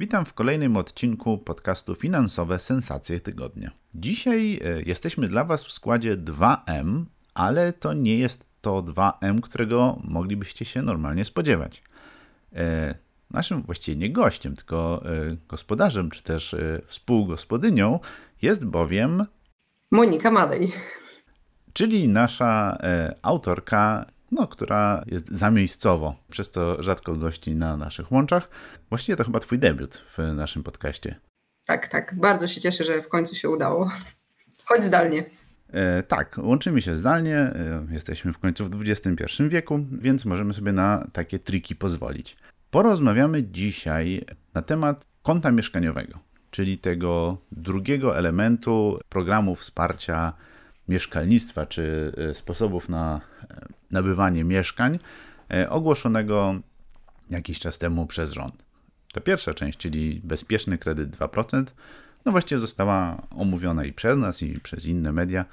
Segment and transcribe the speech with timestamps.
[0.00, 3.70] Witam w kolejnym odcinku podcastu Finansowe Sensacje Tygodnia.
[3.94, 9.98] Dzisiaj e, jesteśmy dla Was w składzie 2M, ale to nie jest to 2M, którego
[10.04, 11.82] moglibyście się normalnie spodziewać.
[12.54, 12.94] E,
[13.30, 18.00] naszym właściwie nie gościem, tylko e, gospodarzem, czy też współgospodynią
[18.42, 19.24] jest bowiem
[19.90, 20.72] Monika Madej.
[21.72, 22.78] Czyli nasza
[23.22, 28.48] autorka no, która jest zamiejscowo, przez co rzadko gości na naszych łączach.
[28.88, 31.20] Właściwie to chyba Twój debiut w naszym podcaście.
[31.66, 32.14] Tak, tak.
[32.18, 33.90] Bardzo się cieszę, że w końcu się udało.
[34.64, 35.24] Chodź zdalnie.
[35.72, 37.36] E, tak, łączymy się zdalnie.
[37.36, 42.36] E, jesteśmy w końcu w XXI wieku, więc możemy sobie na takie triki pozwolić.
[42.70, 46.18] Porozmawiamy dzisiaj na temat konta mieszkaniowego,
[46.50, 50.32] czyli tego drugiego elementu programu wsparcia
[50.88, 53.20] mieszkalnictwa czy e, sposobów na
[53.50, 54.98] e, nabywanie mieszkań
[55.50, 56.54] e, ogłoszonego
[57.30, 58.64] jakiś czas temu przez rząd.
[59.12, 61.64] Ta pierwsza część, czyli bezpieczny kredyt 2%,
[62.24, 65.44] no właściwie została omówiona i przez nas, i przez inne media,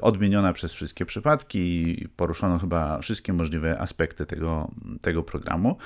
[0.00, 1.58] odmieniona przez wszystkie przypadki
[2.02, 5.76] i poruszono chyba wszystkie możliwe aspekty tego, tego programu.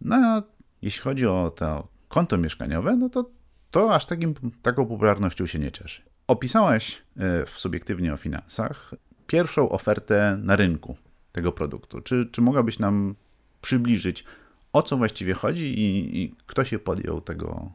[0.00, 0.42] No a
[0.82, 3.30] jeśli chodzi o to konto mieszkaniowe, no to
[3.70, 6.02] to aż takim, taką popularnością się nie cieszy.
[6.26, 8.94] Opisałaś e, w subiektywnie o finansach
[9.26, 10.96] pierwszą ofertę na rynku
[11.36, 12.00] tego produktu.
[12.00, 13.14] Czy, czy mogłabyś nam
[13.60, 14.24] przybliżyć,
[14.72, 17.72] o co właściwie chodzi i, i kto się podjął tego,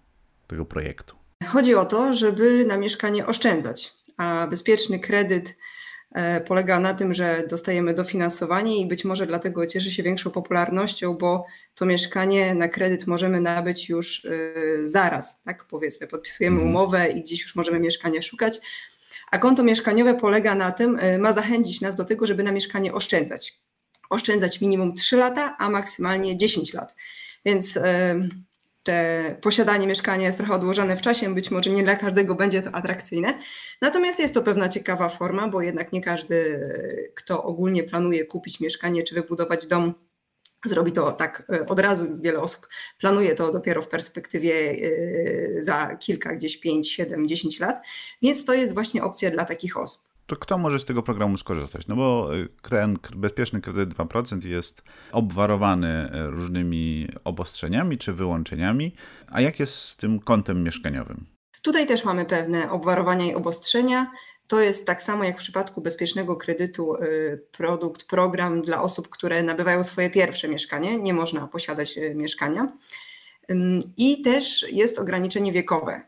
[0.47, 1.15] tego projektu?
[1.47, 5.55] Chodzi o to, żeby na mieszkanie oszczędzać, a bezpieczny kredyt
[6.11, 11.13] E, polega na tym, że dostajemy dofinansowanie i być może dlatego cieszy się większą popularnością,
[11.13, 11.45] bo
[11.75, 14.29] to mieszkanie na kredyt możemy nabyć już e,
[14.89, 16.75] zaraz, tak powiedzmy, podpisujemy mhm.
[16.75, 18.59] umowę i gdzieś już możemy mieszkania szukać.
[19.31, 22.93] A konto mieszkaniowe polega na tym, e, ma zachęcić nas do tego, żeby na mieszkanie
[22.93, 23.61] oszczędzać.
[24.09, 26.95] Oszczędzać minimum 3 lata, a maksymalnie 10 lat.
[27.45, 27.79] Więc
[28.83, 32.71] te posiadanie mieszkania jest trochę odłożone w czasie, być może nie dla każdego będzie to
[32.71, 33.39] atrakcyjne.
[33.81, 36.59] Natomiast jest to pewna ciekawa forma, bo jednak nie każdy,
[37.15, 39.93] kto ogólnie planuje kupić mieszkanie czy wybudować dom,
[40.65, 42.05] zrobi to tak e, od razu.
[42.21, 42.67] Wiele osób
[42.99, 47.81] planuje to dopiero w perspektywie e, za kilka, gdzieś 5, 7, 10 lat,
[48.21, 51.87] więc to jest właśnie opcja dla takich osób to kto może z tego programu skorzystać?
[51.87, 52.29] No bo
[52.69, 58.95] ten bezpieczny kredyt 2% jest obwarowany e, różnymi obostrzeniami czy wyłączeniami.
[59.27, 61.25] A jak jest z tym kontem mieszkaniowym?
[61.61, 64.11] Tutaj też mamy pewne obwarowania i obostrzenia.
[64.51, 66.99] To jest tak samo jak w przypadku bezpiecznego kredytu e,
[67.37, 70.97] produkt, program dla osób, które nabywają swoje pierwsze mieszkanie.
[70.97, 72.77] Nie można posiadać e, mieszkania.
[73.97, 76.01] I też jest ograniczenie wiekowe.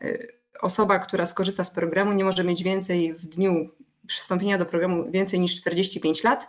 [0.60, 3.68] Osoba, która skorzysta z programu, nie może mieć więcej w dniu
[4.06, 6.46] przystąpienia do programu więcej niż 45 lat.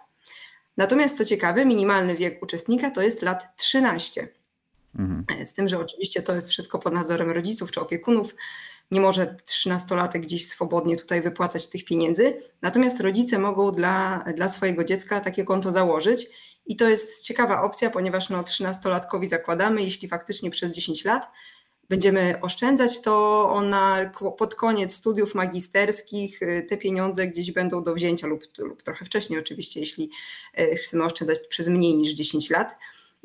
[0.78, 4.28] Natomiast co ciekawe, minimalny wiek uczestnika to jest lat 13.
[5.00, 5.46] Mhm.
[5.46, 8.36] Z tym, że oczywiście to jest wszystko pod nadzorem rodziców czy opiekunów.
[8.92, 12.42] Nie może 13-latek gdzieś swobodnie tutaj wypłacać tych pieniędzy.
[12.62, 16.28] Natomiast rodzice mogą dla, dla swojego dziecka takie konto założyć.
[16.66, 21.32] I to jest ciekawa opcja, ponieważ no, 13-latkowi zakładamy, jeśli faktycznie przez 10 lat
[21.90, 28.28] będziemy oszczędzać, to ona pod koniec studiów magisterskich y, te pieniądze gdzieś będą do wzięcia
[28.28, 30.10] lub, lub trochę wcześniej oczywiście, jeśli
[30.60, 32.78] y, chcemy oszczędzać przez mniej niż 10 lat.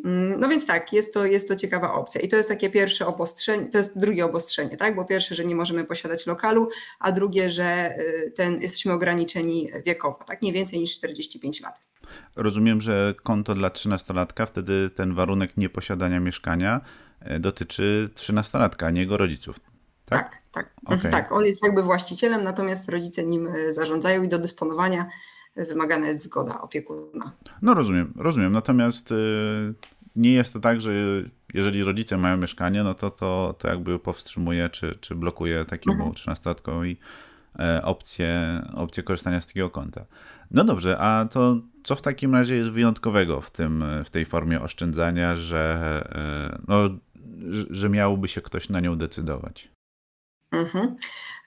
[0.05, 2.21] Mm, no więc tak, jest to, jest to ciekawa opcja.
[2.21, 4.97] I to jest takie pierwsze obostrzenie, to jest drugie obostrzenie, tak?
[4.97, 6.69] Bo pierwsze, że nie możemy posiadać lokalu,
[6.99, 10.43] a drugie, że y, ten, jesteśmy ograniczeni wiekowo, tak?
[10.43, 11.83] Nie więcej niż 45 lat.
[12.37, 16.81] Rozumiem, że konto dla 13-latka, wtedy ten warunek nieposiadania mieszkania
[17.20, 19.61] E, dotyczy trzynastolatka, a nie jego rodziców.
[20.05, 20.75] Tak, tak.
[20.85, 21.11] Tak, okay.
[21.11, 25.06] tak, on jest jakby właścicielem, natomiast rodzice nim e, zarządzają i do dysponowania
[25.56, 27.32] wymagana jest zgoda opiekuna.
[27.62, 28.52] No rozumiem, rozumiem.
[28.52, 29.14] Natomiast y,
[30.17, 30.93] nie jest to tak, że
[31.55, 36.12] jeżeli rodzice mają mieszkanie, no to to, to jakby powstrzymuje czy, czy blokuje takiemu mhm.
[36.12, 36.97] 13-latkowi
[37.58, 40.05] e, opcję, opcję korzystania z takiego konta.
[40.50, 44.61] No dobrze, a to co w takim razie jest wyjątkowego w, tym, w tej formie
[44.61, 46.05] oszczędzania, że
[46.69, 46.88] no,
[47.70, 49.69] że miałby się ktoś na nią decydować?
[50.52, 50.97] Mhm.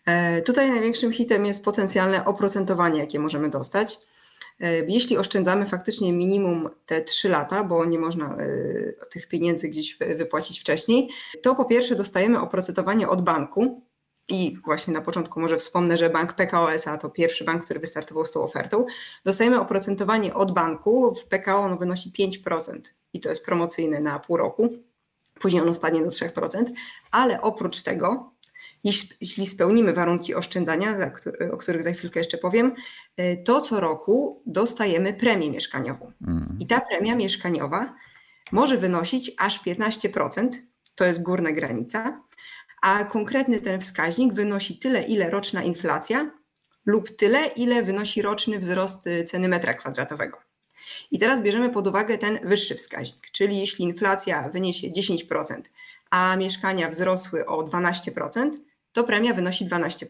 [0.06, 4.00] E, tutaj największym hitem jest potencjalne oprocentowanie, jakie możemy dostać.
[4.60, 8.48] E, jeśli oszczędzamy faktycznie minimum te 3 lata, bo nie można e,
[9.12, 11.10] tych pieniędzy gdzieś wypłacić wcześniej,
[11.42, 13.82] to po pierwsze dostajemy oprocentowanie od banku.
[14.30, 18.26] I właśnie na początku może wspomnę, że bank PKO SA to pierwszy bank, który wystartował
[18.26, 18.86] z tą ofertą,
[19.26, 22.80] dostajemy oprocentowanie od banku, w PKO ono wynosi 5%
[23.14, 24.70] i to jest promocyjne na pół roku,
[25.42, 26.64] później ono spadnie do 3%,
[27.12, 28.33] ale oprócz tego
[28.84, 31.12] jeśli spełnimy warunki oszczędzania,
[31.52, 32.74] o których za chwilkę jeszcze powiem,
[33.18, 36.12] e, to co roku dostajemy premię mieszkaniową.
[36.28, 36.58] Mm.
[36.60, 37.96] I ta premia mieszkaniowa
[38.52, 40.50] może wynosić aż 15%,
[40.96, 42.22] to jest górna granica,
[42.82, 46.32] a konkretny ten wskaźnik wynosi tyle, ile roczna inflacja
[46.86, 50.38] lub tyle, ile wynosi roczny wzrost y, ceny metra kwadratowego.
[51.12, 55.62] I teraz bierzemy pod uwagę ten wyższy wskaźnik, czyli jeśli inflacja wyniesie 10%,
[56.10, 58.52] a mieszkania wzrosły o 12%,
[58.94, 60.06] to premia wynosi 12%.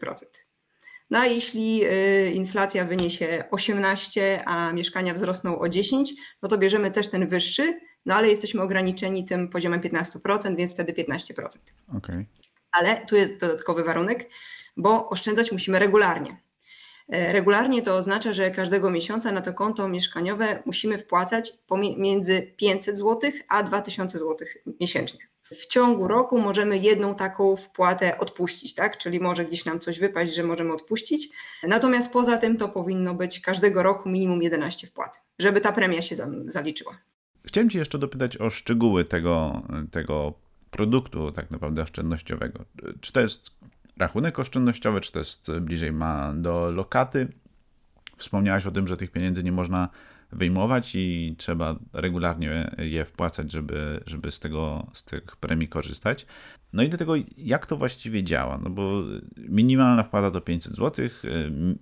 [1.10, 6.90] No a jeśli y, inflacja wyniesie 18, a mieszkania wzrosną o 10, no to bierzemy
[6.90, 11.58] też ten wyższy, no ale jesteśmy ograniczeni tym poziomem 15%, więc wtedy 15%.
[11.96, 12.26] Okay.
[12.72, 14.30] Ale tu jest dodatkowy warunek,
[14.76, 16.43] bo oszczędzać musimy regularnie.
[17.08, 21.52] E, regularnie to oznacza, że każdego miesiąca na to konto mieszkaniowe musimy wpłacać
[21.96, 24.46] między 500 zł a 2000 zł
[24.80, 25.20] miesięcznie.
[25.42, 28.98] W ciągu roku możemy jedną taką wpłatę odpuścić, tak?
[28.98, 31.28] Czyli może gdzieś nam coś wypaść, że możemy odpuścić.
[31.62, 36.16] Natomiast poza tym to powinno być każdego roku minimum 11 wpłat, żeby ta premia się
[36.46, 36.98] zaliczyła.
[37.46, 40.34] Chciałem Ci jeszcze dopytać o szczegóły tego, tego
[40.70, 42.64] produktu tak naprawdę oszczędnościowego.
[43.00, 43.50] Czy to jest
[43.96, 47.28] rachunek oszczędnościowy, czy to jest bliżej ma do lokaty?
[48.16, 49.88] Wspomniałaś o tym, że tych pieniędzy nie można
[50.32, 56.26] wyjmować i trzeba regularnie je wpłacać, żeby, żeby z, tego, z tych premii korzystać.
[56.72, 58.58] No i do tego, jak to właściwie działa?
[58.58, 59.02] No bo
[59.36, 61.08] minimalna wpłata to 500 zł,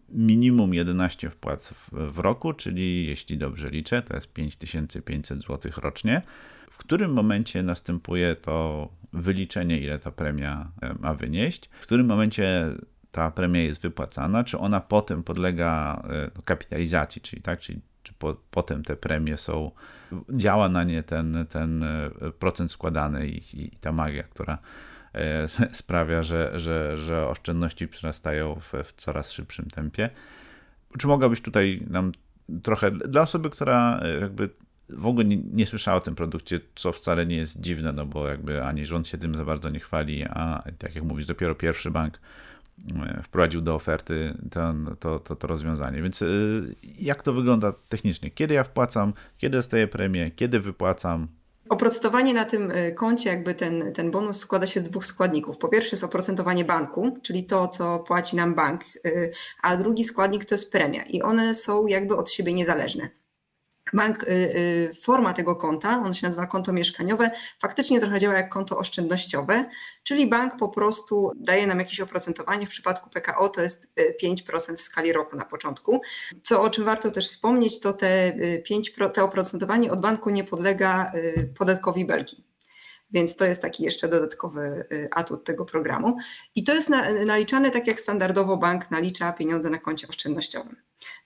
[0.09, 6.23] minimum 11 wpłat w, w roku, czyli jeśli dobrze liczę, to jest 5500 zł rocznie.
[6.73, 11.71] W którym momencie następuje to wyliczenie, ile ta premia e, ma wynieść?
[11.81, 12.65] W którym momencie
[13.11, 14.45] ta premia jest wypłacana?
[14.45, 16.03] Czy ona potem podlega
[16.37, 19.71] e, kapitalizacji, czyli tak, czyli czy po, potem te premie są,
[20.31, 24.59] działa na nie ten, ten e, procent składany i, i ta magia, która
[25.73, 30.11] sprawia, że, że, że oszczędności przerastają w, w coraz szybszym tempie.
[30.99, 32.13] Czy mogłabyś tutaj nam
[32.63, 34.51] trochę, dla osoby, która jakby
[34.97, 38.29] w ogóle nie, nie, słyszała o tym produkcie, co wcale nie jest dziwne, no bo
[38.29, 41.91] jakby ani rząd się tym za bardzo nie chwali, a tak jak mówisz, dopiero pierwszy
[41.91, 42.19] bank
[43.07, 44.35] E, wprowadził do oferty
[45.01, 46.03] to, to, to rozwiązanie.
[46.03, 46.27] Więc e,
[46.99, 48.31] jak to wygląda technicznie?
[48.31, 51.29] Kiedy ja wpłacam, kiedy dostaję premię, kiedy wypłacam?
[51.69, 55.59] Oprocentowanie na tym e, koncie, jakby ten, ten bonus składa się z dwóch składników.
[55.59, 58.85] Po pierwsze jest oprocentowanie banku, czyli to, co płaci nam bank,
[59.63, 63.09] a drugi składnik to jest premia i one są jakby od siebie niezależne.
[63.93, 67.31] Bank, y, y, forma tego konta, on się nazywa konto mieszkaniowe,
[67.61, 69.65] faktycznie trochę działa jak konto oszczędnościowe,
[70.03, 72.67] czyli bank po prostu daje nam jakieś oprocentowanie.
[72.67, 73.93] W przypadku PKO to jest
[74.23, 76.01] 5% y, w skali roku na początku.
[76.43, 78.33] Co o czym warto też wspomnieć, to te
[78.65, 81.13] 5, te oprocentowanie od banku nie podlega
[81.59, 82.45] podatkowi Belgii.
[83.11, 86.17] Więc to jest taki jeszcze dodatkowy atut tego programu.
[86.55, 86.91] I to jest
[87.27, 90.77] naliczane tak, jak standardowo bank nalicza pieniądze na koncie oszczędnościowym.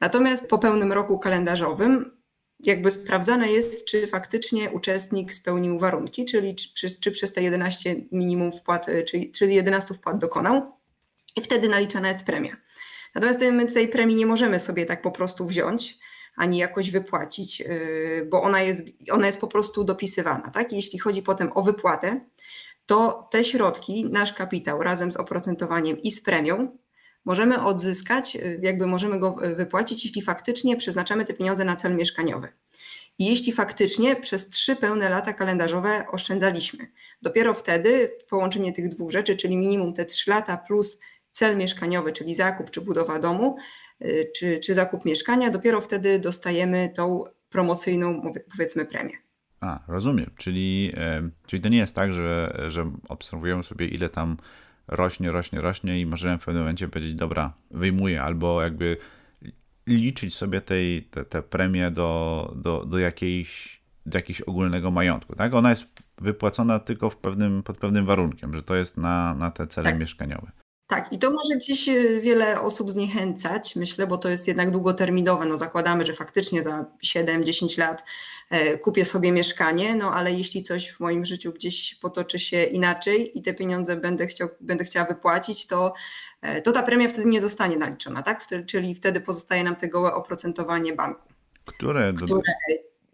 [0.01, 2.16] Natomiast po pełnym roku kalendarzowym
[2.61, 8.53] jakby sprawdzane jest, czy faktycznie uczestnik spełnił warunki, czyli czy, czy przez te 11 minimum
[8.53, 10.72] wpłat, e, czy, czy 11 wpłat dokonał
[11.36, 12.56] i wtedy naliczana jest premia.
[13.15, 15.98] Natomiast my tej premii nie możemy sobie tak po prostu wziąć,
[16.36, 17.67] ani jakoś wypłacić, e,
[18.25, 20.51] bo ona jest, ona jest po prostu dopisywana.
[20.51, 20.72] Tak?
[20.72, 22.20] jeśli chodzi potem o wypłatę,
[22.86, 26.79] to te środki, nasz kapitał razem z oprocentowaniem i z premią
[27.27, 31.97] możemy odzyskać, y, jakby możemy go y, wypłacić, jeśli faktycznie przeznaczamy te pieniądze na cel
[31.97, 32.49] mieszkaniowy.
[33.19, 36.93] I jeśli faktycznie przez trzy pełne lata kalendarzowe oszczędzaliśmy.
[37.23, 42.35] Dopiero wtedy połączenie tych dwóch rzeczy, czyli minimum te trzy lata plus cel mieszkaniowy, czyli
[42.35, 43.56] zakup czy budowa domu,
[44.05, 49.17] y, czy, czy zakup mieszkania, dopiero wtedy dostajemy tą promocyjną, powiedzmy, premię.
[49.61, 50.31] A, rozumiem.
[50.37, 54.37] Czyli, e, czyli to nie jest tak, że, że obserwujemy sobie, ile tam
[54.88, 58.96] rośnie, rośnie, rośnie i możemy w pewnym momencie powiedzieć, dobra, wyjmuję, albo jakby
[59.86, 65.34] liczyć sobie tej, te, te premie do, do, do, jakiejś, do jakiegoś ogólnego majątku.
[65.34, 65.55] Tak?
[65.55, 69.66] Ona jest wypłacona tylko w pewnym, pod pewnym warunkiem, że to jest na, na te
[69.66, 70.00] cele tak.
[70.00, 70.52] mieszkaniowe.
[70.86, 75.46] Tak, i to może gdzieś e, wiele osób zniechęcać, myślę, bo to jest jednak długoterminowe.
[75.46, 78.05] No zakładamy, że faktycznie za 7-10 lat
[78.50, 83.38] e, kupię sobie mieszkanie, no ale jeśli coś w moim życiu gdzieś potoczy się inaczej
[83.38, 85.94] i te pieniądze będę, chciał, będę chciała wypłacić, to,
[86.43, 88.46] e, to ta premia wtedy nie zostanie naliczona, tak?
[88.66, 91.28] Czyli wtedy pozostaje nam tego oprocentowanie banku.
[91.64, 92.40] Które, które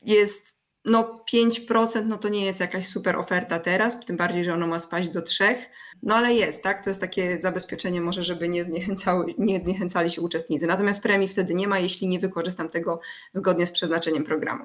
[0.02, 4.66] jest no 5% no to nie jest jakaś super oferta teraz, tym bardziej, że ono
[4.66, 5.54] ma spaść do 3%,
[6.02, 6.84] no ale jest, tak?
[6.84, 10.66] To jest takie zabezpieczenie może, żeby nie, zniechęcały, nie zniechęcali się uczestnicy.
[10.66, 13.00] Natomiast premii wtedy nie ma, jeśli nie wykorzystam tego
[13.32, 14.64] zgodnie z przeznaczeniem programu.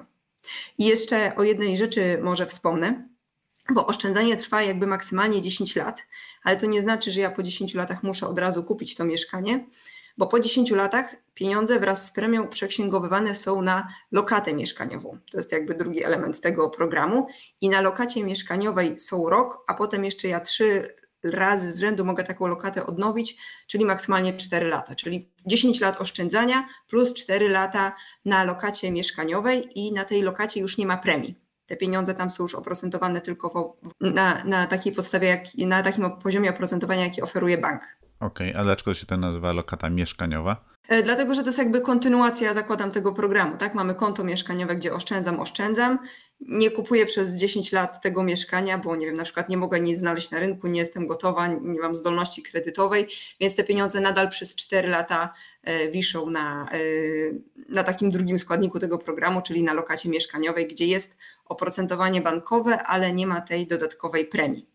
[0.78, 3.08] I jeszcze o jednej rzeczy może wspomnę,
[3.74, 6.06] bo oszczędzanie trwa jakby maksymalnie 10 lat,
[6.42, 9.66] ale to nie znaczy, że ja po 10 latach muszę od razu kupić to mieszkanie,
[10.18, 15.18] bo po 10 latach pieniądze wraz z premią przeksięgowywane są na lokatę mieszkaniową.
[15.30, 17.26] To jest jakby drugi element tego programu.
[17.60, 22.24] I na lokacie mieszkaniowej są rok, a potem jeszcze ja trzy razy z rzędu mogę
[22.24, 28.44] taką lokatę odnowić, czyli maksymalnie 4 lata, czyli 10 lat oszczędzania plus 4 lata na
[28.44, 31.34] lokacie mieszkaniowej i na tej lokacie już nie ma premii.
[31.66, 36.50] Te pieniądze tam są już oprocentowane tylko na, na takiej podstawie, jak, na takim poziomie
[36.50, 37.82] oprocentowania, jaki oferuje bank.
[38.20, 40.67] Okej, okay, a dlaczego się to nazywa lokata mieszkaniowa?
[40.88, 43.56] E, dlatego, że to jest jakby kontynuacja, zakładam, tego programu.
[43.56, 45.98] Tak, mamy konto mieszkaniowe, gdzie oszczędzam, oszczędzam.
[46.40, 49.98] Nie kupuję przez 10 lat tego mieszkania, bo nie wiem, na przykład nie mogę nic
[49.98, 53.08] znaleźć na rynku, nie jestem gotowa, nie mam zdolności kredytowej,
[53.40, 56.78] więc te pieniądze nadal przez 4 lata e, wiszą na, e,
[57.68, 63.12] na takim drugim składniku tego programu, czyli na lokacie mieszkaniowej, gdzie jest oprocentowanie bankowe, ale
[63.12, 64.66] nie ma tej dodatkowej premii,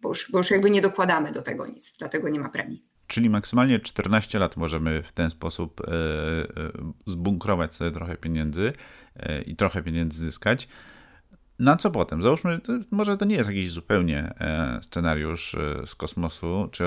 [0.00, 2.95] bo już, bo już jakby nie dokładamy do tego nic, dlatego nie ma premii.
[3.06, 6.46] Czyli maksymalnie 14 lat możemy w ten sposób e, e,
[7.06, 8.72] zbunkrować sobie trochę pieniędzy
[9.16, 10.68] e, i trochę pieniędzy zyskać.
[11.58, 12.22] Na co potem?
[12.22, 14.34] Załóżmy, to może to nie jest jakiś zupełnie
[14.80, 16.84] scenariusz z kosmosu czy,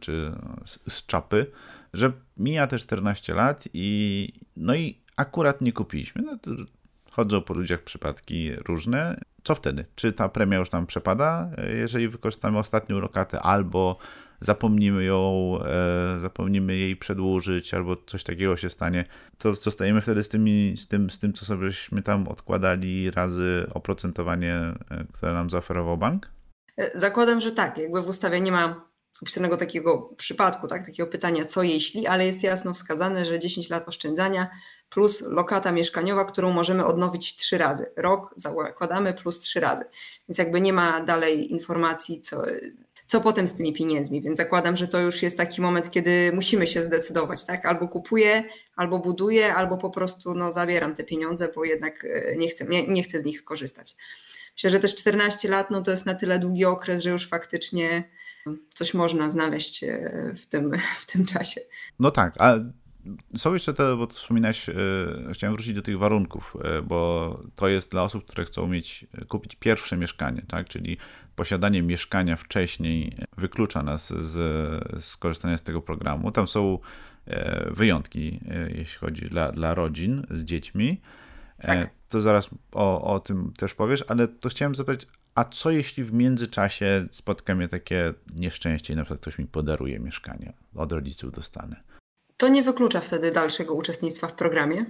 [0.00, 0.32] czy
[0.88, 1.46] z czapy,
[1.92, 6.22] że mija te 14 lat i no i akurat nie kupiliśmy.
[6.22, 6.50] No to
[7.10, 9.20] chodzą po ludziach przypadki różne.
[9.44, 9.84] Co wtedy?
[9.94, 13.98] Czy ta premia już tam przepada, jeżeli wykorzystamy ostatnią lokatę, albo
[14.40, 19.04] zapomnimy ją, e, zapomnimy jej przedłużyć, albo coś takiego się stanie,
[19.38, 24.54] to zostajemy wtedy z, tymi, z, tym, z tym, co sobrześmy tam odkładali razy oprocentowanie,
[24.54, 26.30] e, które nam zaoferował bank?
[26.76, 27.78] E, zakładam, że tak.
[27.78, 28.90] Jakby w ustawie nie ma
[29.22, 33.88] opisanego takiego przypadku, tak, takiego pytania, co jeśli, ale jest jasno wskazane, że 10 lat
[33.88, 34.50] oszczędzania
[34.88, 37.92] plus lokata mieszkaniowa, którą możemy odnowić trzy razy.
[37.96, 39.84] Rok zakładamy plus trzy razy.
[40.28, 42.42] Więc jakby nie ma dalej informacji, co,
[43.10, 44.22] co potem z tymi pieniędzmi.
[44.22, 47.66] Więc zakładam, że to już jest taki moment, kiedy musimy się zdecydować, tak?
[47.66, 48.44] Albo kupuję,
[48.76, 52.86] albo buduję, albo po prostu no, zabieram te pieniądze, bo jednak e, nie chcę, nie,
[52.86, 53.96] nie chcę z nich skorzystać.
[54.56, 58.04] Myślę, że też 14 lat no, to jest na tyle długi okres, że już faktycznie
[58.74, 61.60] coś można znaleźć e, w tym, w tym czasie.
[61.98, 62.54] No tak, a
[63.36, 64.74] są jeszcze te, bo wspominałeś, e,
[65.32, 69.96] chciałem wrócić do tych warunków, bo to jest dla osób, które chcą mieć, kupić pierwsze
[69.96, 70.68] mieszkanie, tak?
[70.68, 70.98] Czyli
[71.40, 74.34] posiadanie mieszkania wcześniej wyklucza nas z,
[75.04, 76.30] z korzystania z tego programu.
[76.30, 76.78] Tam są
[77.26, 81.00] e, wyjątki, e, jeśli chodzi dla, dla rodzin z dziećmi.
[81.58, 81.90] E, tak.
[82.08, 86.12] To zaraz o, o tym też powiesz, ale to chciałem zapytać, a co jeśli w
[86.12, 91.82] międzyczasie spotka mnie takie nieszczęście i na przykład ktoś mi podaruje mieszkanie, od rodziców dostanę?
[92.36, 94.84] To nie wyklucza wtedy dalszego uczestnictwa w programie.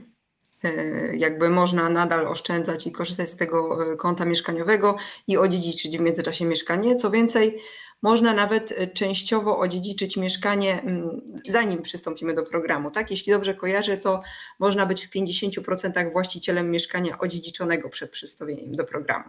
[0.64, 6.00] E, jakby można nadal oszczędzać i korzystać z tego e, konta mieszkaniowego i odziedziczyć w
[6.00, 6.96] międzyczasie mieszkanie.
[6.96, 7.60] Co więcej,
[8.02, 12.90] można nawet e, częściowo odziedziczyć mieszkanie, mm, zanim przystąpimy do programu.
[12.90, 13.10] Tak?
[13.10, 14.22] Jeśli dobrze kojarzę, to
[14.58, 19.24] można być w 50% właścicielem mieszkania odziedziczonego przed przystąpieniem do programu.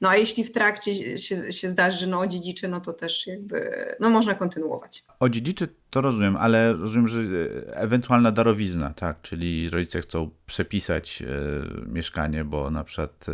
[0.00, 3.86] No a jeśli w trakcie się, się zdarzy, że no odziedziczy, no to też jakby
[4.00, 5.04] no można kontynuować.
[5.20, 7.20] Odziedziczy to rozumiem, ale rozumiem, że
[7.72, 11.26] ewentualna darowizna, tak, czyli rodzice chcą przepisać e,
[11.86, 13.32] mieszkanie, bo na przykład e,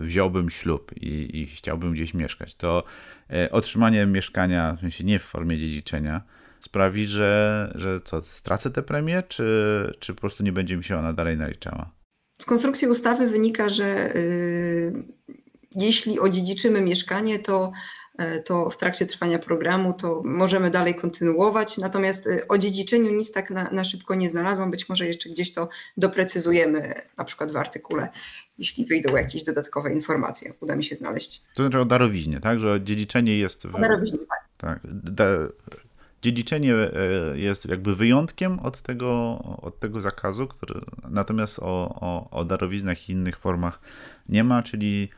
[0.00, 2.84] wziąłbym ślub i, i chciałbym gdzieś mieszkać, to
[3.32, 6.22] E, otrzymanie mieszkania, w sensie nie w formie dziedziczenia,
[6.60, 9.46] sprawi, że, że co, stracę tę premię, czy,
[9.98, 11.90] czy po prostu nie będzie mi się ona dalej naliczała?
[12.38, 14.92] Z konstrukcji ustawy wynika, że y,
[15.76, 18.01] jeśli odziedziczymy mieszkanie, to E,
[18.44, 21.78] to w trakcie trwania programu to możemy dalej kontynuować.
[21.78, 24.70] Natomiast e, o dziedziczeniu nic tak na, na szybko nie znalazłam.
[24.70, 28.08] Być może jeszcze gdzieś to doprecyzujemy, na przykład w artykule,
[28.58, 30.54] jeśli wyjdą jakieś dodatkowe informacje.
[30.60, 31.42] Uda mi się znaleźć.
[31.54, 32.60] To znaczy o darowiźnie, tak?
[32.60, 33.66] Że dziedziczenie jest.
[33.66, 33.74] W...
[33.74, 34.48] O darowiźnie, tak.
[34.56, 34.80] tak.
[34.92, 35.24] Da...
[36.22, 36.90] Dziedziczenie e,
[37.38, 43.12] jest jakby wyjątkiem od tego, od tego zakazu, który natomiast o, o, o darowiznach i
[43.12, 43.80] innych formach
[44.28, 45.08] nie ma, czyli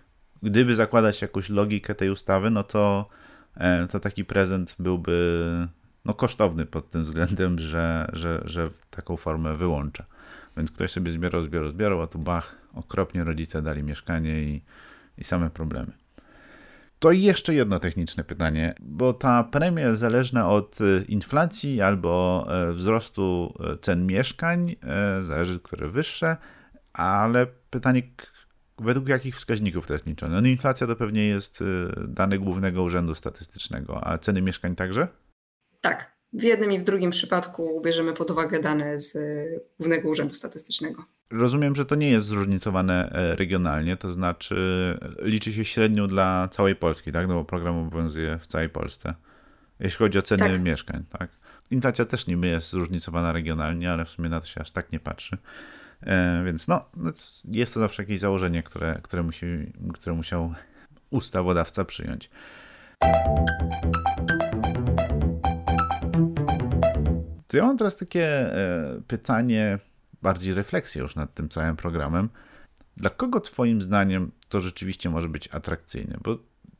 [0.44, 3.08] gdyby zakładać jakąś logikę tej ustawy, no to,
[3.56, 5.40] e, to taki prezent byłby
[6.04, 10.04] no, kosztowny pod tym względem, że, że, że taką formę wyłącza.
[10.56, 14.62] Więc ktoś sobie zbierał, zbierał, zbierał, a tu bach, okropnie rodzice dali mieszkanie i,
[15.18, 15.92] i same problemy.
[16.98, 23.54] To jeszcze jedno techniczne pytanie, bo ta premia zależna od e, inflacji albo e, wzrostu
[23.80, 24.76] cen mieszkań,
[25.20, 26.36] zależy, które wyższe,
[26.92, 28.02] ale pytanie,
[28.78, 30.40] według jakich wskaźników to jest liczone?
[30.40, 31.64] No inflacja to pewnie jest y,
[32.08, 35.08] dane Głównego Urzędu Statystycznego, a ceny mieszkań także?
[35.80, 36.14] Tak.
[36.32, 41.04] W jednym i w drugim przypadku bierzemy pod uwagę dane z y, Głównego Urzędu Statystycznego.
[41.30, 44.56] Rozumiem, że to nie jest zróżnicowane e, regionalnie, to znaczy
[45.22, 47.28] liczy się średnią dla całej Polski, tak?
[47.28, 49.14] No bo program obowiązuje w całej Polsce.
[49.80, 50.62] Jeśli chodzi o ceny tak.
[50.62, 51.30] mieszkań, tak?
[51.70, 55.00] Inflacja też niby jest zróżnicowana regionalnie, ale w sumie na to się aż tak nie
[55.00, 55.38] patrzy.
[56.06, 57.10] E, więc no, no,
[57.44, 59.46] jest to zawsze jakieś założenie, które, które, musi,
[59.94, 60.54] które musiał
[61.10, 62.30] ustawodawca przyjąć.
[67.46, 69.78] To ja mam teraz takie e, pytanie,
[70.22, 72.28] bardziej refleksję już nad tym całym programem.
[72.96, 76.18] Dla kogo Twoim zdaniem to rzeczywiście może być atrakcyjne?
[76.22, 76.38] Bo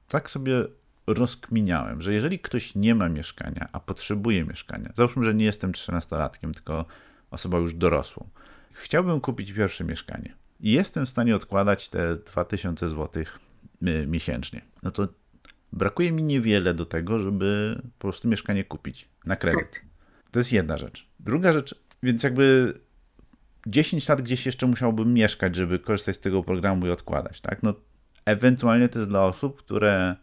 [0.08, 0.64] tak sobie
[1.06, 6.54] rozkminiałem, że jeżeli ktoś nie ma mieszkania, a potrzebuje mieszkania, załóżmy, że nie jestem 13-latkiem,
[6.54, 6.84] tylko
[7.30, 8.28] osobą już dorosłą,
[8.74, 13.24] chciałbym kupić pierwsze mieszkanie i jestem w stanie odkładać te 2000 zł
[14.06, 15.08] miesięcznie, no to
[15.72, 19.70] brakuje mi niewiele do tego, żeby po prostu mieszkanie kupić na kredyt.
[19.72, 19.84] Tak.
[20.30, 21.08] To jest jedna rzecz.
[21.20, 22.74] Druga rzecz, więc jakby
[23.66, 27.62] 10 lat gdzieś jeszcze musiałbym mieszkać, żeby korzystać z tego programu i odkładać, tak?
[27.62, 27.74] No,
[28.24, 30.16] ewentualnie to jest dla osób, które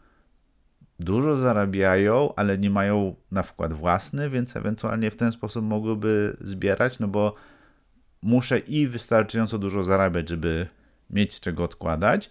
[1.00, 7.00] dużo zarabiają, ale nie mają na wkład własny, więc ewentualnie w ten sposób mogłyby zbierać,
[7.00, 7.36] no bo
[8.22, 10.68] muszę i wystarczająco dużo zarabiać, żeby
[11.10, 12.30] mieć z czego odkładać,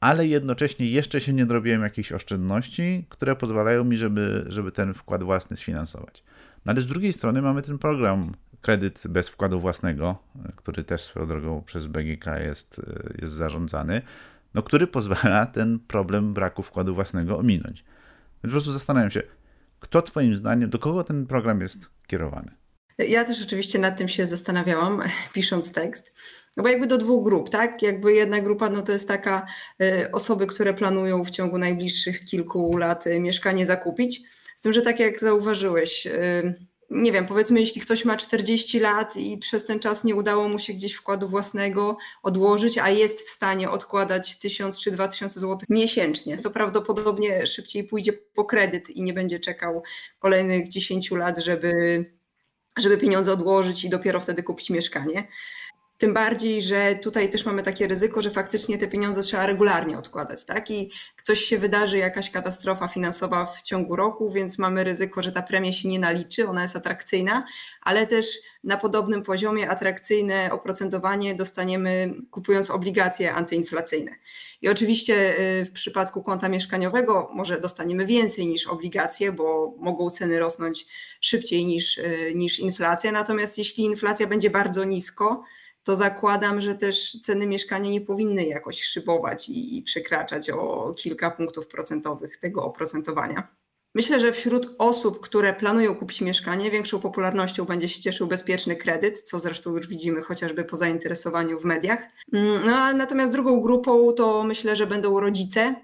[0.00, 5.24] ale jednocześnie jeszcze się nie zrobiłem jakichś oszczędności, które pozwalają mi, żeby, żeby ten wkład
[5.24, 6.24] własny sfinansować.
[6.66, 10.18] No ale z drugiej strony mamy ten program kredyt bez wkładu własnego,
[10.56, 12.80] który też swoją drogą przez BGK jest,
[13.20, 14.02] jest zarządzany,
[14.54, 17.84] no, który pozwala ten problem braku wkładu własnego ominąć.
[17.84, 19.22] Więc po prostu zastanawiam się,
[19.80, 22.57] kto Twoim zdaniem, do kogo ten program jest kierowany?
[22.98, 25.02] Ja też oczywiście nad tym się zastanawiałam,
[25.34, 26.12] pisząc tekst.
[26.56, 27.82] No bo jakby do dwóch grup, tak?
[27.82, 29.46] Jakby jedna grupa no to jest taka
[29.82, 34.22] y, osoby, które planują w ciągu najbliższych kilku lat y, mieszkanie zakupić.
[34.56, 39.16] Z tym, że tak jak zauważyłeś, y, nie wiem, powiedzmy, jeśli ktoś ma 40 lat
[39.16, 43.30] i przez ten czas nie udało mu się gdzieś wkładu własnego odłożyć, a jest w
[43.30, 49.12] stanie odkładać 1000 czy 2000 zł miesięcznie, to prawdopodobnie szybciej pójdzie po kredyt i nie
[49.12, 49.82] będzie czekał
[50.18, 52.04] kolejnych 10 lat, żeby,
[52.80, 55.24] żeby pieniądze odłożyć i dopiero wtedy kupić mieszkanie.
[55.98, 60.44] Tym bardziej, że tutaj też mamy takie ryzyko, że faktycznie te pieniądze trzeba regularnie odkładać,
[60.44, 60.70] tak?
[60.70, 60.90] I
[61.22, 65.72] coś się wydarzy, jakaś katastrofa finansowa w ciągu roku, więc mamy ryzyko, że ta premia
[65.72, 67.44] się nie naliczy, ona jest atrakcyjna,
[67.82, 68.26] ale też
[68.64, 74.10] na podobnym poziomie atrakcyjne oprocentowanie dostaniemy kupując obligacje antyinflacyjne.
[74.62, 80.38] I oczywiście y, w przypadku konta mieszkaniowego może dostaniemy więcej niż obligacje, bo mogą ceny
[80.38, 80.86] rosnąć
[81.20, 83.12] szybciej niż, y, niż inflacja.
[83.12, 85.44] Natomiast jeśli inflacja będzie bardzo nisko,
[85.84, 91.66] to zakładam, że też ceny mieszkania nie powinny jakoś szybować i, przekraczać o kilka punktów
[91.66, 93.48] procentowych tego oprocentowania.
[93.94, 99.22] Myślę, że wśród osób, które planują kupić mieszkanie, większą popularnością będzie się cieszył bezpieczny kredyt,
[99.22, 101.98] co zresztą już widzimy chociażby po zainteresowaniu w mediach.
[102.32, 105.74] Mm, no, natomiast drugą grupą to myślę, że będą rodzice,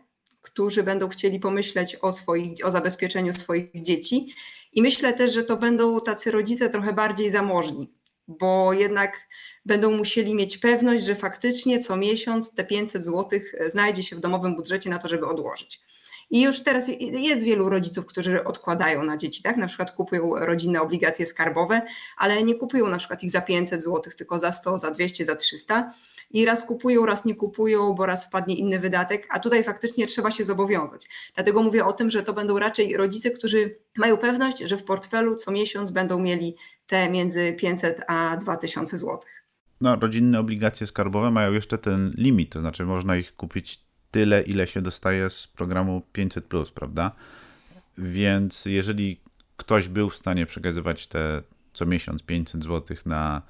[0.41, 4.35] którzy będą chcieli pomyśleć o, swoich, o zabezpieczeniu swoich dzieci.
[4.73, 7.95] I myślę też, że to będą tacy rodzice trochę bardziej zamożni,
[8.29, 9.29] bo jednak
[9.65, 14.57] będą musieli mieć pewność, że faktycznie co miesiąc te 500 zł znajdzie się w domowym
[14.57, 15.81] budżecie na to, żeby odłożyć.
[16.31, 19.57] I już teraz jest wielu rodziców, którzy odkładają na dzieci, tak?
[19.57, 21.83] Na przykład kupują rodzinne obligacje skarbowe,
[22.17, 25.37] ale nie kupują na przykład ich za 500 zł, tylko za 100, za 200, za
[25.37, 25.91] 300
[26.31, 30.31] i raz kupują, raz nie kupują, bo raz wpadnie inny wydatek, a tutaj faktycznie trzeba
[30.31, 31.07] się zobowiązać.
[31.35, 35.37] Dlatego mówię o tym, że to będą raczej rodzice, którzy mają pewność, że w portfelu
[35.37, 36.57] co miesiąc będą mieli
[36.87, 39.45] te między 500 a 2000 złotych
[39.81, 44.67] no, rodzinne obligacje skarbowe mają jeszcze ten limit, to znaczy można ich kupić tyle, ile
[44.67, 46.45] się dostaje z programu 500,
[46.75, 47.13] prawda?
[47.99, 49.21] Więc jeżeli
[49.57, 51.43] ktoś był w stanie przekazywać te
[51.73, 53.43] co miesiąc 500 zł na,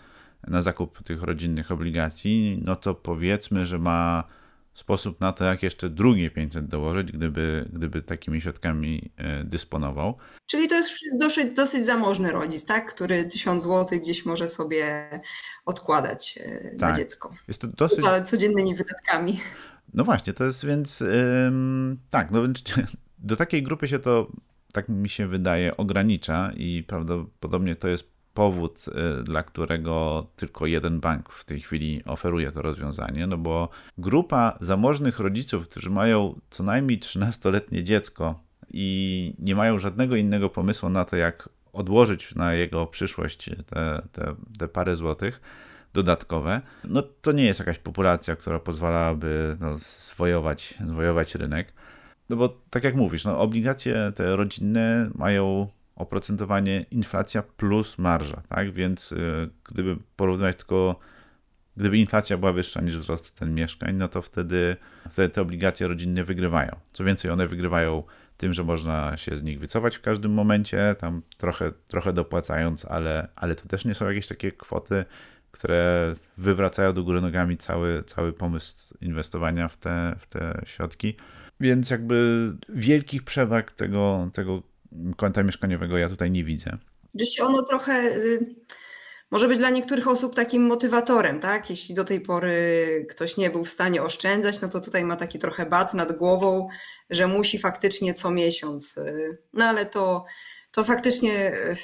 [0.48, 4.24] na zakup tych rodzinnych obligacji, no to powiedzmy, że ma
[4.74, 10.16] sposób na to, jak jeszcze drugie 500 dołożyć, gdyby, gdyby takimi środkami e, dysponował.
[10.46, 12.94] Czyli to jest dosyć, dosyć zamożny rodzic, tak?
[12.94, 15.08] który 1000 zł gdzieś może sobie
[15.66, 16.80] odkładać e, tak.
[16.80, 17.34] na dziecko.
[17.48, 18.00] Jest to dosyć...
[18.00, 19.40] Za codziennymi wydatkami.
[19.94, 22.62] No właśnie, to jest więc ym, tak, no więc
[23.18, 24.32] do takiej grupy się to,
[24.72, 28.84] tak mi się wydaje, ogranicza i prawdopodobnie to jest powód,
[29.20, 33.68] y, dla którego tylko jeden bank w tej chwili oferuje to rozwiązanie, no bo
[33.98, 40.88] grupa zamożnych rodziców, którzy mają co najmniej 13-letnie dziecko i nie mają żadnego innego pomysłu
[40.88, 45.40] na to, jak odłożyć na jego przyszłość te, te, te parę złotych,
[45.94, 46.60] dodatkowe.
[46.84, 51.72] No to nie jest jakaś populacja, która pozwalałaby no, zwojować, zwojować rynek.
[52.28, 58.72] No bo tak jak mówisz, no, obligacje te rodzinne mają oprocentowanie inflacja plus marża, tak?
[58.72, 60.98] Więc y, gdyby porównywać tylko,
[61.76, 64.76] gdyby inflacja była wyższa niż wzrost cen mieszkań, no to wtedy,
[65.10, 66.76] wtedy te obligacje rodzinne wygrywają.
[66.92, 68.02] Co więcej, one wygrywają
[68.36, 73.28] tym, że można się z nich wycofać w każdym momencie, tam trochę, trochę dopłacając, ale,
[73.36, 75.04] ale to też nie są jakieś takie kwoty,
[75.50, 81.16] które wywracają do góry nogami cały, cały pomysł inwestowania w te, w te środki.
[81.60, 84.62] Więc jakby wielkich przewag tego, tego
[85.16, 86.78] konta mieszkaniowego ja tutaj nie widzę.
[87.14, 88.54] Oczywiście ono trochę y,
[89.30, 91.70] może być dla niektórych osób takim motywatorem, tak?
[91.70, 95.38] Jeśli do tej pory ktoś nie był w stanie oszczędzać, no to tutaj ma taki
[95.38, 96.68] trochę bat nad głową,
[97.10, 98.96] że musi faktycznie co miesiąc.
[98.96, 100.24] Y, no ale to,
[100.72, 101.76] to faktycznie, y,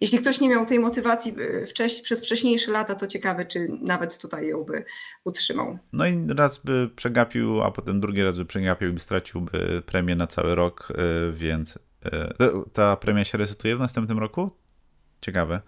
[0.00, 4.48] jeśli ktoś nie miał tej motywacji wcześ, przez wcześniejsze lata, to ciekawe, czy nawet tutaj
[4.48, 4.84] ją by
[5.24, 5.78] utrzymał.
[5.92, 10.26] No i raz by przegapił, a potem drugi raz by przegapił i straciłby premię na
[10.26, 10.88] cały rok,
[11.32, 11.78] więc
[12.72, 14.50] ta premia się resetuje w następnym roku?
[15.20, 15.60] Ciekawe.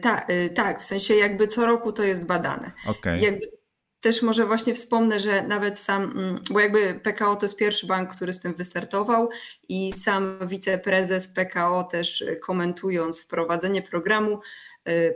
[0.00, 2.72] Tak, tak, w sensie jakby co roku to jest badane.
[2.86, 3.18] Okay.
[3.18, 3.56] Jakby
[4.00, 8.16] też może właśnie wspomnę, że nawet sam, mm, bo jakby PKO to jest pierwszy bank,
[8.16, 9.28] który z tym wystartował
[9.68, 14.40] i sam wiceprezes PKO też komentując wprowadzenie programu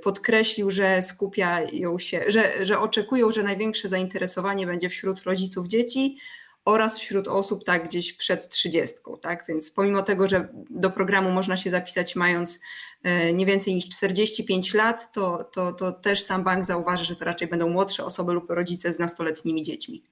[0.02, 6.18] podkreślił, że skupiają się, że, że oczekują, że największe zainteresowanie będzie wśród rodziców dzieci,
[6.70, 8.96] oraz wśród osób tak gdzieś przed 30.
[9.20, 9.44] Tak?
[9.48, 12.60] Więc pomimo tego, że do programu można się zapisać mając
[13.02, 17.24] e, nie więcej niż 45 lat, to, to, to też sam bank zauważy, że to
[17.24, 20.02] raczej będą młodsze osoby lub rodzice z nastoletnimi dziećmi.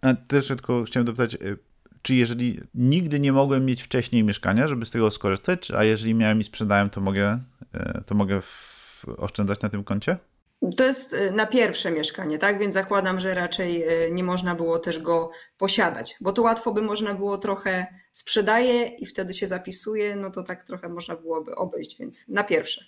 [0.00, 1.38] A też tylko chciałem dopytać, e,
[2.02, 6.40] czy jeżeli nigdy nie mogłem mieć wcześniej mieszkania, żeby z tego skorzystać, a jeżeli miałem
[6.40, 7.38] i sprzedałem, to mogę,
[7.72, 8.42] e, to mogę
[9.16, 10.18] oszczędzać na tym koncie?
[10.76, 12.58] To jest y, na pierwsze mieszkanie, tak?
[12.58, 16.82] Więc zakładam, że raczej y, nie można było też go posiadać, bo to łatwo by
[16.82, 21.98] można było trochę sprzedaje i wtedy się zapisuje, no to tak trochę można byłoby obejść,
[21.98, 22.84] więc na pierwsze.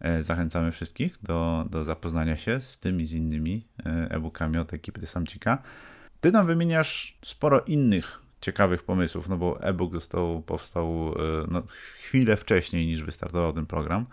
[0.01, 5.07] E, zachęcamy wszystkich do, do zapoznania się z tym i z innymi e-bookami od ekipy
[5.07, 5.63] Samcika.
[6.21, 11.15] Ty tam wymieniasz sporo innych ciekawych pomysłów, no bo e-book został, powstał
[11.49, 11.63] no,
[12.03, 14.07] chwilę wcześniej niż wystartował ten program.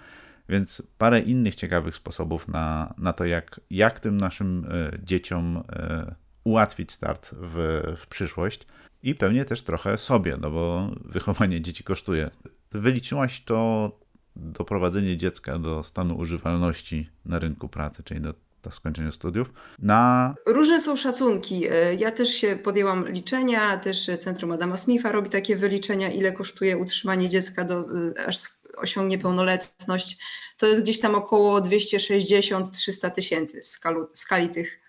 [0.49, 6.15] Więc parę innych ciekawych sposobów na, na to, jak, jak tym naszym e, dzieciom e,
[6.43, 8.67] ułatwić start w, w przyszłość
[9.03, 12.29] i pewnie też trochę sobie, no bo wychowanie dzieci kosztuje.
[12.71, 13.91] Wyliczyłaś to
[14.35, 19.53] doprowadzenie dziecka do stanu używalności na rynku pracy, czyli do do skończenia studiów.
[19.79, 20.35] Na...
[20.47, 21.67] Różne są szacunki.
[21.71, 26.77] E, ja też się podjęłam liczenia, też Centrum Adama Smitha robi takie wyliczenia, ile kosztuje
[26.77, 27.85] utrzymanie dziecka do,
[28.27, 28.37] aż
[28.77, 30.17] osiągnie pełnoletność,
[30.57, 33.65] to jest gdzieś tam około 260-300 tysięcy w,
[34.13, 34.81] w skali tych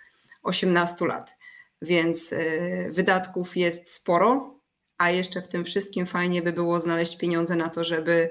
[0.42, 1.36] 18 lat.
[1.82, 4.60] Więc y, wydatków jest sporo,
[4.98, 8.30] a jeszcze w tym wszystkim fajnie by było znaleźć pieniądze na to, żeby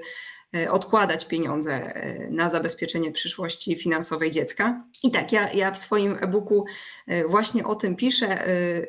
[0.70, 4.84] odkładać pieniądze e, na zabezpieczenie przyszłości finansowej dziecka.
[5.02, 6.64] I tak, ja, ja w swoim e-booku
[7.06, 8.44] e, właśnie o tym piszę.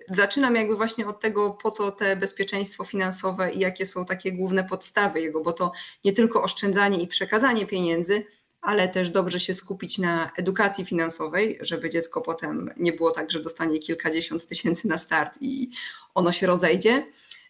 [0.09, 4.63] Zaczynam jakby właśnie od tego, po co te bezpieczeństwo finansowe i jakie są takie główne
[4.63, 5.71] podstawy jego, bo to
[6.05, 8.25] nie tylko oszczędzanie i przekazanie pieniędzy,
[8.65, 13.39] ale też dobrze się skupić na edukacji finansowej, żeby dziecko potem nie było tak, że
[13.39, 15.69] dostanie kilkadziesiąt tysięcy na start i
[16.13, 17.05] ono się rozejdzie.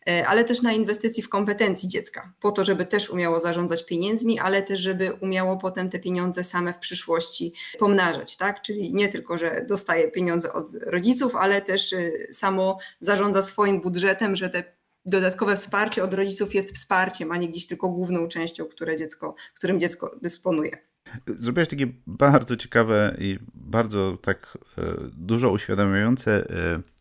[0.10, 4.40] E, ale też na inwestycji w kompetencji dziecka, po to, żeby też umiało zarządzać pieniędzmi,
[4.40, 8.62] ale też, żeby umiało potem te pieniądze same w przyszłości pomnażać, tak?
[8.62, 14.36] Czyli nie tylko, że dostaje pieniądze od rodziców, ale też e, samo zarządza swoim budżetem,
[14.36, 14.64] że te
[15.06, 19.80] dodatkowe wsparcie od rodziców jest wsparciem, a nie gdzieś tylko główną częścią, które dziecko, którym
[19.80, 20.78] dziecko dysponuje.
[21.28, 24.82] Zrobiłeś takie bardzo ciekawe i bardzo tak e,
[25.14, 26.48] dużo uświadamiające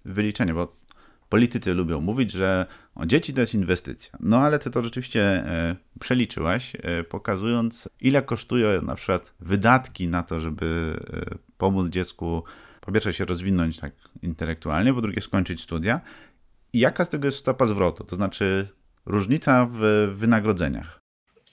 [0.05, 0.84] wyliczenie, bo
[1.35, 4.18] politycy lubią mówić, że o, dzieci to jest inwestycja.
[4.20, 10.23] No ale ty to rzeczywiście e, przeliczyłaś, e, pokazując, ile kosztuje na przykład wydatki na
[10.23, 12.44] to, żeby e, pomóc dziecku
[12.81, 13.92] po pierwsze się rozwinąć tak
[14.23, 16.01] intelektualnie, po drugie skończyć studia.
[16.73, 18.68] I jaka z tego jest stopa zwrotu, to znaczy
[19.07, 21.04] różnica w wynagrodzeniach?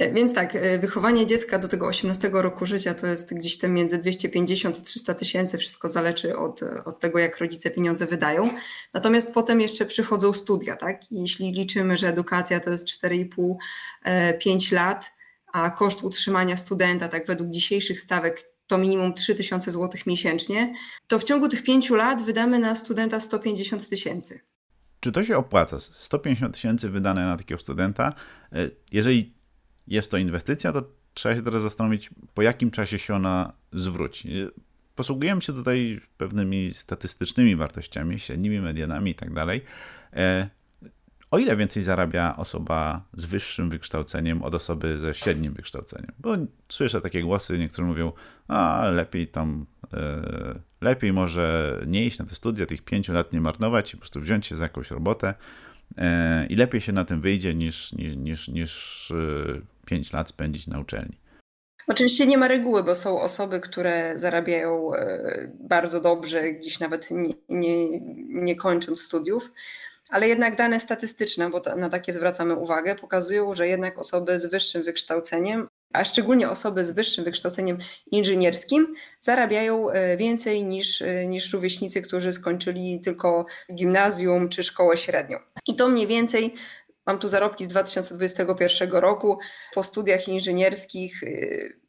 [0.02, 3.72] E, więc tak, e, wychowanie dziecka do tego 18 roku życia to jest gdzieś tam
[3.72, 8.50] między 250 i 300 tysięcy, wszystko zależy od, od tego, jak rodzice pieniądze wydają.
[8.94, 11.12] Natomiast potem jeszcze przychodzą studia, tak?
[11.12, 15.12] Jeśli liczymy, że edukacja to jest 4,5-5 lat,
[15.54, 20.74] a koszt utrzymania studenta, tak według dzisiejszych stawek, to minimum 3000 zł miesięcznie,
[21.08, 24.40] to w ciągu tych 5 lat wydamy na studenta 150 tysięcy.
[25.00, 25.80] Czy to się opłaca?
[25.80, 28.14] 150 tysięcy wydane na takiego studenta.
[28.54, 29.41] E, jeżeli
[29.92, 34.30] jest to inwestycja, to trzeba się teraz zastanowić, po jakim czasie się ona zwróci.
[34.96, 39.62] Posługujemy się tutaj pewnymi statystycznymi wartościami, średnimi medianami i tak dalej.
[40.14, 40.50] E,
[41.32, 46.12] o ile więcej zarabia osoba z wyższym wykształceniem od osoby ze średnim wykształceniem?
[46.20, 46.36] Bo
[46.70, 48.12] słyszę takie głosy, niektórzy mówią,
[48.48, 53.42] a lepiej tam, e, lepiej może nie iść na te studia, tych pięciu lat nie
[53.42, 55.34] marnować i po prostu wziąć się za jakąś robotę
[55.98, 59.14] e, i lepiej się na tym wyjdzie niż, niż, niż, niż
[59.86, 61.18] 5 lat spędzić na uczelni.
[61.88, 67.34] Oczywiście nie ma reguły, bo są osoby, które zarabiają e, bardzo dobrze, gdzieś nawet nie,
[67.50, 69.52] nie, nie kończąc studiów,
[70.10, 74.84] ale jednak dane statystyczne, bo na takie zwracamy uwagę, pokazują, że jednak osoby z wyższym
[74.84, 77.78] wykształceniem, a szczególnie osoby z wyższym wykształceniem
[78.12, 85.38] inżynierskim, zarabiają e, więcej niż, e, niż rówieśnicy, którzy skończyli tylko gimnazjum czy szkołę średnią.
[85.68, 86.54] I to mniej więcej
[87.06, 89.40] Mam tu zarobki z 2021 roku.
[89.74, 91.80] Po studiach inżynierskich y,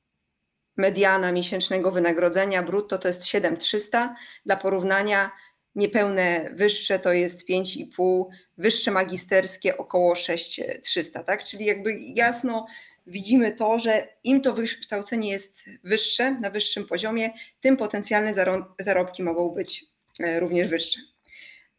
[0.77, 4.16] mediana miesięcznego wynagrodzenia brutto to jest 7300.
[4.46, 5.31] Dla porównania
[5.75, 8.25] niepełne wyższe to jest 5,5,
[8.59, 11.44] wyższe magisterskie około 6300, tak?
[11.44, 12.66] Czyli jakby jasno
[13.07, 18.35] widzimy to, że im to wykształcenie jest wyższe, na wyższym poziomie, tym potencjalne
[18.81, 19.85] zarobki mogą być
[20.20, 21.01] e, również wyższe.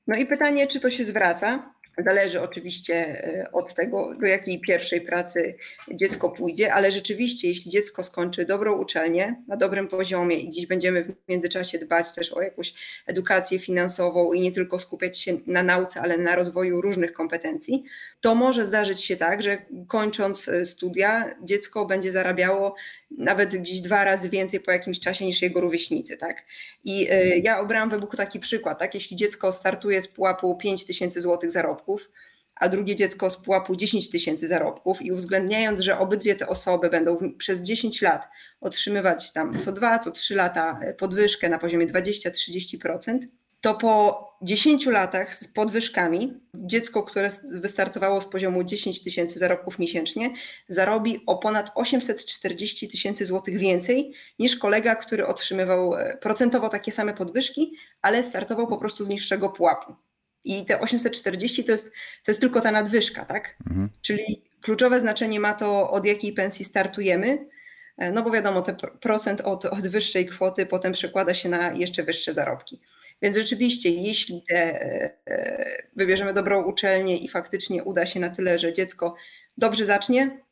[0.08, 1.74] No i pytanie, czy to się zwraca?
[1.98, 5.56] Zależy oczywiście e, od tego, do jakiej pierwszej pracy
[5.92, 11.04] dziecko pójdzie, ale rzeczywiście, jeśli dziecko skończy dobrą uczelnię na dobrym poziomie i dziś będziemy
[11.04, 12.74] w międzyczasie dbać też o jakąś
[13.06, 17.84] edukację finansową i nie tylko skupiać się na nauce, ale na rozwoju różnych kompetencji,
[18.22, 22.76] to może zdarzyć się tak, że kończąc e, studia, dziecko będzie zarabiało
[23.18, 26.18] nawet gdzieś dwa razy więcej po jakimś czasie niż jego rówieśnicy.
[26.18, 26.46] Tak?
[26.84, 28.80] I e, ja obrałam w e-booku taki przykład.
[28.80, 28.94] Tak?
[28.94, 32.10] Jeśli dziecko startuje z pułapu 5 tysięcy złotych zarobków,
[32.56, 37.18] a drugie dziecko z pułapu 10 tysięcy zarobków i uwzględniając, że obydwie te osoby będą
[37.38, 38.28] przez 10 lat
[38.62, 43.20] otrzymywać tam co dwa, co trzy lata e, podwyżkę na poziomie 20-30%,
[43.64, 50.34] to po 10 latach z podwyżkami dziecko, które wystartowało z poziomu 10 tysięcy zarobków miesięcznie,
[50.70, 57.14] zarobi o ponad 840 tysięcy złotych więcej niż kolega, który otrzymywał e, procentowo takie same
[57.14, 59.96] podwyżki, ale startował po prostu z niższego pułapu.
[60.44, 61.86] I te 840 to jest,
[62.26, 63.56] to jest tylko ta nadwyżka, tak?
[63.68, 63.90] Mhm.
[64.02, 67.46] Czyli kluczowe znaczenie ma to, od jakiej pensji startujemy,
[67.98, 72.34] no bo wiadomo, ten procent od, od wyższej kwoty potem przekłada się na jeszcze wyższe
[72.34, 72.82] zarobki.
[73.22, 74.82] Więc rzeczywiście, jeśli te,
[75.28, 79.16] e, wybierzemy dobrą uczelnię i faktycznie uda się na tyle, że dziecko
[79.58, 80.44] dobrze zacznie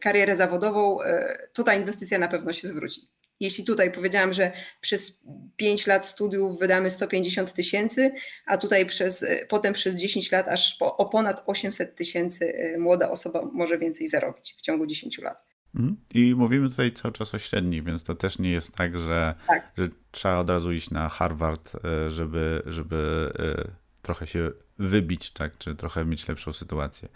[0.00, 3.00] karierę zawodową, e, to ta inwestycja na pewno się zwróci.
[3.40, 5.20] Jeśli tutaj powiedziałam, że przez
[5.56, 8.12] 5 lat studiów wydamy 150 tysięcy,
[8.46, 13.10] a tutaj przez, e, potem przez 10 lat aż po, o ponad 800 tysięcy młoda
[13.10, 15.55] osoba może więcej zarobić w ciągu 10 lat.
[15.76, 15.96] Mhm.
[16.14, 19.72] I mówimy tutaj cały czas o średnich, więc to też nie jest tak, że, tak.
[19.76, 23.70] że trzeba od razu iść na Harvard, e, żeby, żeby e,
[24.02, 27.08] trochę się wybić, tak, czy trochę mieć lepszą sytuację.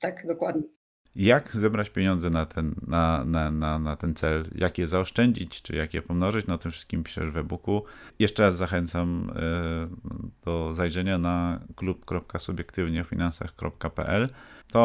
[0.00, 0.62] Tak, dokładnie.
[1.14, 4.44] Jak zebrać pieniądze na ten, na, na, na, na ten cel?
[4.54, 6.46] Jak je zaoszczędzić, czy jak je pomnożyć?
[6.46, 7.84] No, o tym wszystkim piszesz w e-booku.
[8.18, 9.88] Jeszcze raz zachęcam e,
[10.44, 14.28] do zajrzenia na klub.subiektywnieofinansach.pl
[14.72, 14.80] to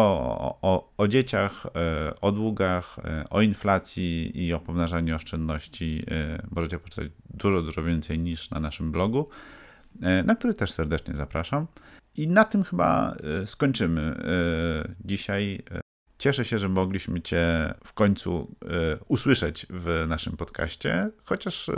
[0.62, 6.80] o, o, dzieciach, e, o długach, e, o inflacji i o pomnażaniu oszczędności e, możecie
[6.80, 9.30] poczytać dużo, dużo więcej niż na naszym blogu,
[10.26, 11.67] na który też serdecznie zapraszam.
[12.15, 14.15] I na tym chyba skończymy
[15.06, 15.63] dzisiaj.
[16.17, 18.56] Cieszę się, że mogliśmy Cię w końcu
[19.08, 21.71] usłyszeć w naszym podcaście, chociaż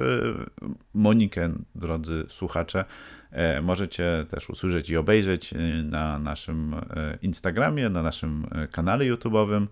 [0.93, 2.85] Monikę, drodzy słuchacze,
[3.31, 6.75] E, możecie też usłyszeć i obejrzeć na naszym
[7.21, 9.67] Instagramie, na naszym kanale YouTube'owym.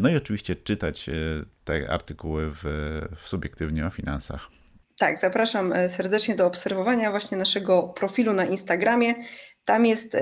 [0.00, 1.10] No i oczywiście czytać
[1.64, 2.62] te artykuły w,
[3.16, 4.50] w subiektywnie o finansach.
[4.98, 9.14] Tak, zapraszam serdecznie do obserwowania właśnie naszego profilu na Instagramie.
[9.64, 10.16] Tam jest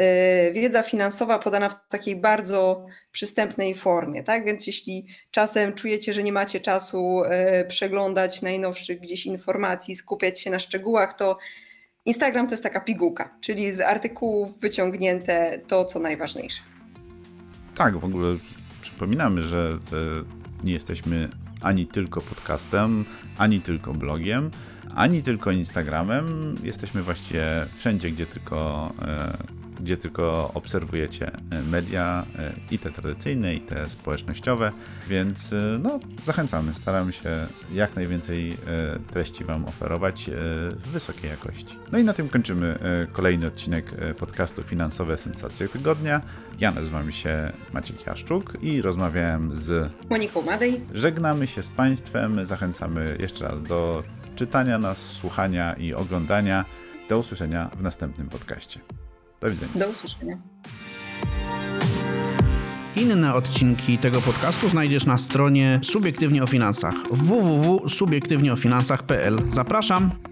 [0.53, 4.44] wiedza finansowa podana w takiej bardzo przystępnej formie, tak?
[4.44, 7.22] Więc jeśli czasem czujecie, że nie macie czasu
[7.68, 11.38] przeglądać najnowszych gdzieś informacji, skupiać się na szczegółach, to
[12.05, 16.61] Instagram to jest taka pigułka, czyli z artykułów wyciągnięte to, co najważniejsze.
[17.74, 18.37] Tak, w ogóle
[18.81, 19.79] Przypominamy, że
[20.64, 21.29] nie jesteśmy
[21.62, 23.05] ani tylko podcastem,
[23.38, 24.50] ani tylko blogiem,
[24.94, 26.55] ani tylko Instagramem.
[26.62, 27.44] Jesteśmy właściwie
[27.76, 33.90] wszędzie, gdzie tylko e, gdzie tylko obserwujecie e, media e, i te tradycyjne, i te
[33.90, 34.72] społecznościowe,
[35.09, 38.57] więc no, zachęcamy, staramy się jak najwięcej
[39.07, 40.31] treści Wam oferować
[40.76, 41.79] w wysokiej jakości.
[41.92, 42.79] No i na tym kończymy
[43.12, 46.20] kolejny odcinek podcastu Finansowe Sensacje Tygodnia.
[46.61, 50.81] Ja nazywam się Maciek Jaszczuk i rozmawiałem z Moniką Madej.
[50.94, 54.03] Żegnamy się z Państwem, zachęcamy jeszcze raz do
[54.40, 56.64] czytania nas, słuchania i oglądania.
[57.09, 58.81] Do usłyszenia w następnym podcaście.
[59.40, 59.72] Do widzenia.
[59.74, 60.38] Do usłyszenia.
[62.96, 69.38] Inne odcinki tego podcastu znajdziesz na stronie Subiektywnie o Finansach www.subiektywnieofinansach.pl.
[69.50, 70.30] Zapraszam!